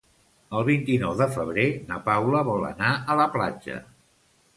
El 0.59 0.63
vint-i-nou 0.69 1.11
de 1.19 1.27
febrer 1.35 1.65
na 1.91 1.99
Paula 2.07 2.41
vol 2.47 2.65
anar 2.71 2.95
a 3.13 3.19
la 3.21 3.29
platja. 3.37 3.77